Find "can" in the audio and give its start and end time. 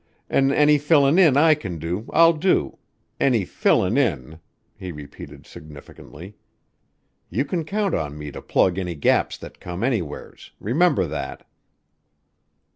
1.53-1.77, 7.45-7.63